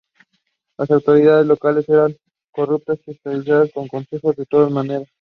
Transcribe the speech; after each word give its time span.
Las 0.79 0.89
autoridades 0.89 1.45
locales 1.45 1.87
eran 1.87 2.17
corruptas 2.51 2.97
y 3.05 3.11
obstaculizaron 3.11 3.69
sus 3.69 3.87
consejos 3.87 4.35
de 4.35 4.47
todas 4.47 4.71
maneras. 4.71 5.07